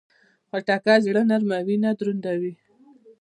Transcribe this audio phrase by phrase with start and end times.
[0.49, 2.53] خټکی زړه نرموي، نه دروندوي.